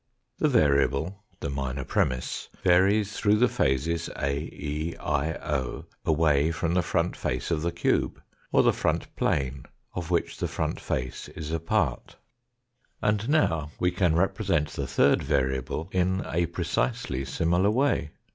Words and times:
The 0.39 0.47
variable 0.49 1.21
the 1.41 1.51
minor 1.51 1.83
premiss 1.83 2.47
varies 2.63 3.13
through 3.15 3.35
the 3.35 3.47
phases 3.47 4.09
A, 4.19 4.35
E, 4.51 4.95
I, 4.99 5.33
O, 5.35 5.85
away 6.05 6.49
from 6.51 6.73
the 6.73 6.81
front 6.81 7.15
face 7.15 7.51
of 7.51 7.61
the 7.61 7.71
cube, 7.71 8.19
or 8.51 8.63
the 8.63 8.73
front 8.73 9.15
plane 9.15 9.65
of 9.93 10.09
which 10.09 10.39
the 10.39 10.47
front 10.47 10.79
face 10.79 11.27
is 11.27 11.51
a 11.51 11.59
part. 11.59 12.15
THE 12.15 12.15
USE 12.15 12.15
Of 12.15 12.17
FOtJR 12.17 13.01
DIMENSIONS 13.01 13.27
IN 13.27 13.31
fHOUGHT 13.31 13.47
S3 13.47 13.49
And 13.49 13.49
now 13.51 13.71
we 13.79 13.91
can 13.91 14.15
represent 14.15 14.67
the 14.69 14.87
third 14.87 15.21
variable 15.21 15.89
in 15.91 16.23
a 16.25 16.45
precisely 16.47 17.23
similar 17.23 17.69
way. 17.69 18.09